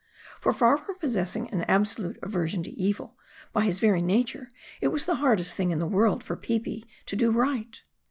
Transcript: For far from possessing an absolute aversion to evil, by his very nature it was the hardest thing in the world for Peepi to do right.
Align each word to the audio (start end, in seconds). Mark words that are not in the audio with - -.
For 0.39 0.51
far 0.51 0.77
from 0.79 0.97
possessing 0.97 1.47
an 1.51 1.61
absolute 1.65 2.17
aversion 2.23 2.63
to 2.63 2.71
evil, 2.71 3.19
by 3.53 3.65
his 3.65 3.77
very 3.77 4.01
nature 4.01 4.49
it 4.81 4.87
was 4.87 5.05
the 5.05 5.17
hardest 5.17 5.53
thing 5.55 5.69
in 5.69 5.77
the 5.77 5.85
world 5.85 6.23
for 6.23 6.35
Peepi 6.35 6.85
to 7.05 7.15
do 7.15 7.29
right. 7.29 7.79